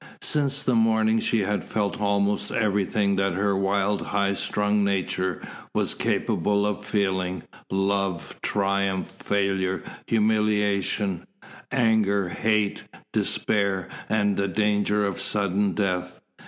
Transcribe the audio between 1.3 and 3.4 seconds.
had felt almost everything that